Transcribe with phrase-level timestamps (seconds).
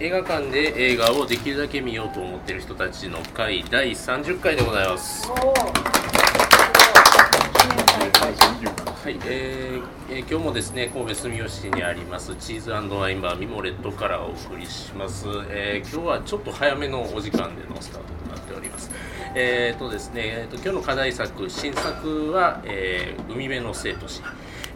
[0.00, 5.28] 映画館で映画をできるだけ見ようと思っている人たちの会第30回でございます。
[5.28, 5.34] は
[9.10, 18.92] い、えーえー今日もですね神戸住吉にありますチーズワインバーミモレットからお送りします、えー今日はちょっと早めのお時間でのスタートとなっております。
[19.34, 24.22] えーとですね、えーと今日の課題作新作は、えー海辺の生と死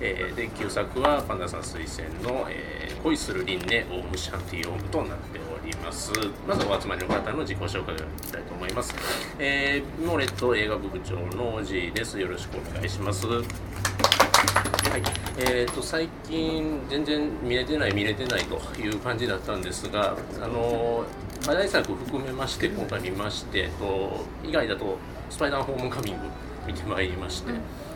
[0.01, 6.13] えーで旧作はパンダさん推薦の、えー恋する輪廻オウムシャンティオウムとなっております。
[6.47, 8.95] まずお集まりの方の自己紹介をいきたいと思います、
[9.41, 12.21] えー、モレット映画部部長のおじいです。
[12.21, 13.27] よろしくお願いします。
[13.27, 15.03] はい、
[15.39, 21.05] えー、と最近全然見れてない見れてないという感じだったんですがあの
[21.45, 24.97] 課題作含めまして今回見まして、と、以外だと
[25.29, 26.21] 「スパイダーホームカミング」
[26.69, 27.53] 見てまいりまして、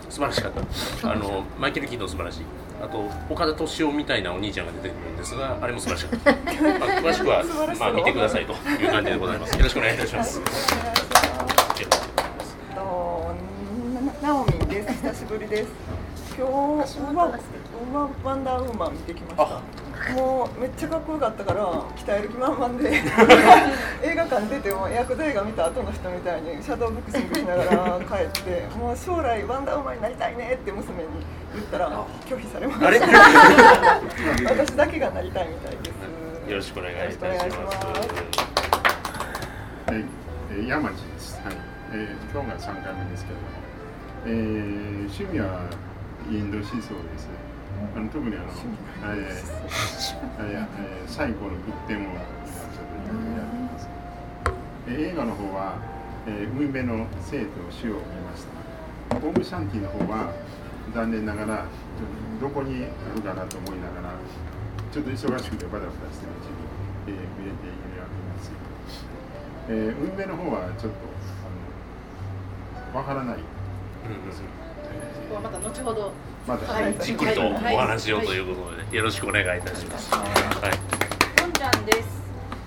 [0.08, 1.10] 素晴らしかった。
[1.10, 2.40] あのマイケル・キードン素晴らしい。
[2.82, 6.32] あと岡田敏夫みたいなお兄ちゃんが出てくるんですがあれも素晴らしかった、
[6.78, 7.44] まあ、詳しくは、
[7.78, 9.56] まあ、見てくださいという感じでございます。
[9.56, 10.40] よろしくお願いいたします。
[14.22, 14.92] ナオミンです。
[14.94, 15.68] 久しぶりです。
[16.36, 19.85] 今日ははワンダーウーマン見てきました。
[20.14, 22.90] もうめっちゃかっこよかったから鍛える気満々で
[24.02, 31.08] 映画館出てもヤクザ映画見た後の人みたいにシャドーボクシングしながら帰ってもう将来ワンダーウーマンになりたいねって娘に
[31.54, 31.90] 言ったら
[32.26, 32.86] 拒否されました。
[34.54, 36.50] 私だけがなりたいみたいです。
[36.50, 37.86] よろしくお願いいたします
[39.86, 40.04] はい、
[40.52, 41.40] えー、山地です。
[41.44, 41.54] はい、
[41.92, 43.38] えー、今日が三回目ですけど、
[44.26, 45.62] えー、趣味は
[46.30, 46.82] インド思想で
[47.18, 47.28] す。
[47.94, 49.44] あの特にあの、えー、
[50.40, 53.88] えー、えー、最後の仏典を今ちょっとやってます。
[54.88, 55.78] えー映画の方は、
[56.28, 58.46] えー、海辺の生と死を見まし
[59.10, 59.16] た。
[59.16, 60.32] オウムシャンティの方は
[60.94, 61.66] 残念ながら
[62.40, 64.14] どこにあるかなと思いながら
[64.92, 68.54] ちょっと忙しくてバタバタしてるうちに、えー、見れているわけです。
[69.68, 70.98] えー、運命の方はちょっと
[72.94, 73.42] あのわからないで
[74.32, 74.46] すよ。
[74.75, 74.75] こ
[75.28, 76.12] こはまた後ほど
[76.46, 80.14] まだ、はいじっくりとお話をということで、よろしくお願いいたします。
[80.14, 80.22] は
[80.70, 81.40] い。
[81.40, 82.06] ポンちゃんです。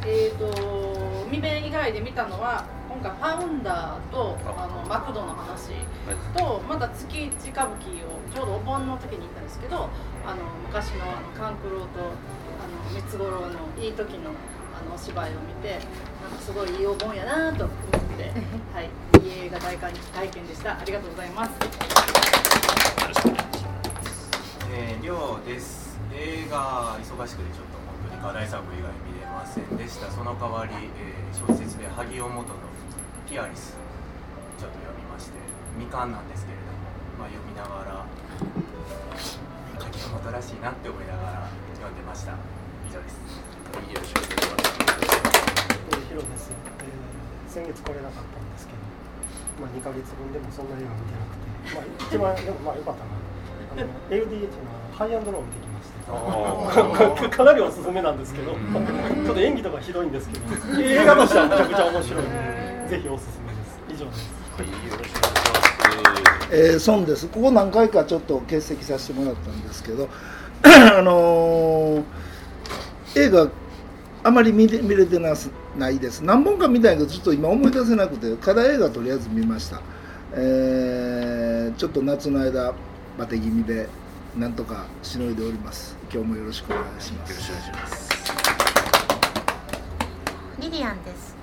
[0.06, 5.72] えっ、と海辺以外で見たのは今回パウンダーとあのマクドの話
[6.36, 9.90] とまだ月一歌舞伎をちょうどお盆の時に行ったんですけど
[10.25, 12.12] あの昔のあの勘九郎と
[12.59, 14.31] あの三つ五郎のいい時の
[14.75, 15.80] あのお芝居を見て
[16.22, 17.78] なんかすごいいいお盆やなと思っ
[18.18, 18.31] て
[18.74, 18.90] はい。
[19.22, 20.80] いい映画大会体験でした。
[20.80, 21.50] ありがとうございます。
[21.50, 21.58] よ
[23.09, 24.70] ろしくお願いします。
[24.72, 32.56] えー、りょうです映画忙しくてちょっと本当に課題作以外見れませんでしたその代わり、えー小説で萩尾元の
[33.30, 33.78] ピアリス。
[34.58, 35.38] ちょっと読みまして
[35.78, 38.03] 未完なんですけれども、まあ、読みながら
[39.80, 41.50] 萩尾元らしいなって思いながら
[41.80, 42.34] 読んでました。
[42.90, 44.59] 以上ですよろしくお願いしま
[45.31, 45.40] す。
[45.96, 47.00] えーヒロです、えー
[47.50, 48.80] 先月来れなかったんですけど、
[49.64, 51.38] まあ、2ヶ月分でもそんな映画見てなくて、
[51.75, 54.50] まあ、一番でもまあ良かったなあの LDH の
[54.94, 55.90] ハイアンドローを見てきまし
[57.30, 57.30] て。
[57.38, 60.46] かなりおすすめなんですけど、ちょっと演技とかひどいんですけど。
[60.81, 62.24] 映画としてはめちゃくちゃ面白い
[62.90, 64.03] ぜひおすすめです。
[64.03, 64.31] 以上です。
[64.57, 66.47] はい、よろしくお願いします。
[66.52, 67.28] えー、孫です。
[67.28, 70.09] ここ何回かちょっと欠席させてもらったんですけど
[70.63, 72.03] あのー
[73.16, 73.50] 映画
[74.24, 76.22] あまり見れ見れてなすないです。
[76.22, 79.81] 何本か見たいけどちょっと今思い出せなくて課題映画とりあえず見ました、
[80.34, 82.73] えーちょっと夏の間
[83.17, 83.88] バテ気味で
[84.38, 88.09] なんとかしのいでおります今日もよろしくお願いしますよろしくお願いします。
[90.59, 91.35] リリアンです。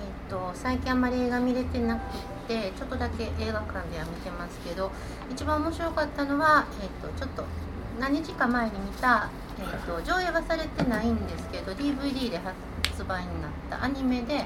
[0.00, 2.00] えっ、と最近あんまり映画見れてなく
[2.48, 4.90] て、ちょっとだけ映画館では見てますけど、
[5.30, 7.44] 一番面白かったのはえっ、とちょっと
[8.00, 14.44] 何日か前に見たえっ、と上映はされてないんですけど、DVD で発売になったアニメで。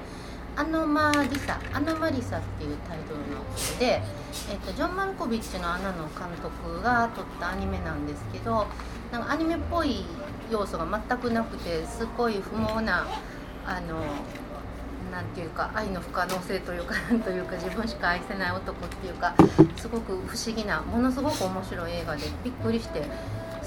[0.56, 3.44] アノマリサ、アノマリサっていうタイトルの
[3.78, 4.02] で、
[4.50, 8.66] えっとジョン・マルコビッチのアナの監督が撮ったアニメなんですけど、
[9.12, 10.04] なんかアニメっぽい
[10.50, 13.06] 要素が全くなくて、すごい不毛な
[13.66, 14.00] あの
[15.10, 19.34] なんていうか愛の不可能性というか なんというか自分しか愛せない男っていうか
[19.76, 23.02] すごく不思議なものすごく面白い映画でびっくりして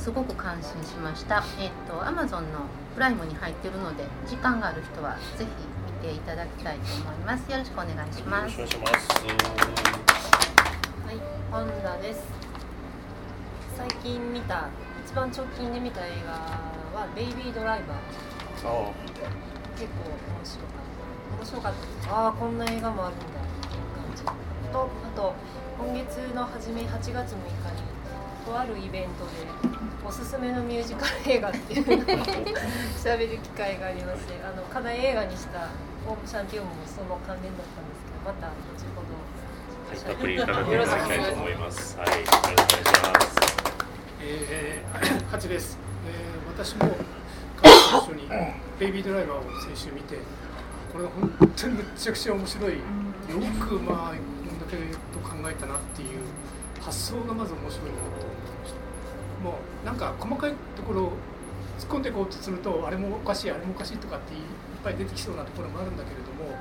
[0.04, 9.24] すごく感心しましたえっ、と Amazon のプライムに入ってるので時間がある人はぜひ見ていただきたいと思いますよろしくお願いしよますろしくお願いします。
[11.08, 11.18] はい、
[11.50, 12.20] パンダです。
[13.78, 14.68] 最近見た、
[15.06, 16.34] 一番直近で見た映画
[17.00, 17.98] はベイビードライバー。
[19.80, 20.84] 結構面白かっ
[21.32, 21.36] た。
[21.38, 21.74] 面白かっ
[22.04, 22.14] た。
[22.14, 23.30] ああ、こんな映画もあるんだっ
[23.72, 24.24] ていう感じ。
[24.24, 24.34] と、
[24.84, 25.34] あと
[25.80, 27.93] 今月の初め8月6日に
[28.46, 29.48] とあるイベントで
[30.06, 31.98] おすすめのミュージカル映画っていうのを
[32.96, 35.70] 喋る機会がありましてあの課題映画にした
[36.08, 38.54] 「オームシャンティオン」もその関連だったんですけどまた後
[38.96, 39.34] ほど
[39.90, 41.98] はい、たっぷりいただきたいと思います。
[41.98, 43.44] はい、よろしくお願いします。
[44.26, 46.96] えー、八です、えー、私も
[47.62, 48.30] 彼と一緒に
[48.80, 50.18] 「ベイビードライバー」を先週見て
[50.94, 52.80] これは本当にめちゃくちゃ面白いよ
[53.60, 54.78] くまあこんだけ
[55.12, 56.20] と考えたなっていう
[56.84, 58.78] 発想がまず面白いなと思いました。
[59.44, 61.12] もうなんか細かいところを
[61.80, 64.40] 突っ込んでいこうとするとあれもおかしいあれもおかしいとかっていっ
[64.84, 66.52] ぱい出てきそうなところもあるんだけれども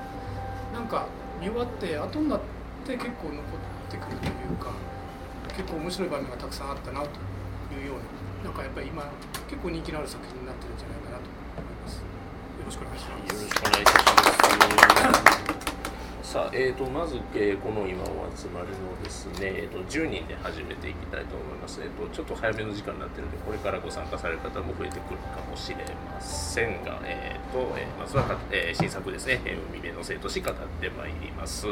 [0.73, 1.07] なんか
[1.41, 2.41] 見終わって後になっ
[2.87, 3.43] て結構残っ
[3.91, 4.73] てくるというか
[5.57, 7.09] 結構面白い場面がたくさんあったなと
[7.75, 9.05] いうようななんかやっぱり今
[9.49, 11.99] 結構人気のある作品になってるんじゃないかなと思います。
[11.99, 12.03] よ
[12.65, 13.35] ろしくお願いします。
[13.35, 14.02] よろしくお願い。
[16.55, 18.07] えーと、まず、えーこの今お
[18.37, 21.81] 集まりのですね、えーと、10人で始めていきたいと思います。
[21.81, 29.41] えーと、ちょっと早めの時間になってるんで、これからご参加される方も増えてくるかもしれませんが、えーと、えーまずは、えー新作ですね、
[29.71, 31.67] 海辺の生とし語ってまいります。